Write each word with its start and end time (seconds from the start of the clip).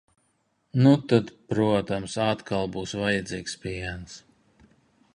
Nu 0.85 0.93
tad, 1.11 1.29
protams, 1.53 2.17
atkal 2.31 2.73
būs 2.79 2.97
vajadzīgs 3.05 3.59
piens. 3.67 4.21